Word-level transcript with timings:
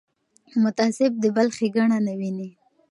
متعصب 0.63 1.11
د 1.19 1.25
بل 1.35 1.47
ښېګڼه 1.57 1.97
نه 2.05 2.13
ویني 2.19 2.49